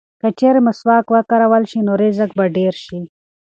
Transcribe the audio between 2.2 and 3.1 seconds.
به ډېر شي.